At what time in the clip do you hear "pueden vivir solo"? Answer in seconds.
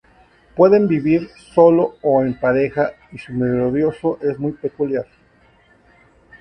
0.55-1.97